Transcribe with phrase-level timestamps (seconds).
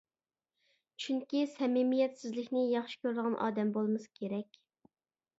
[1.03, 4.59] چۈنكى سەمىمىيەتسىزلىكنى ياخشى كۆرىدىغان ئادەم بولمىسا كېرەك.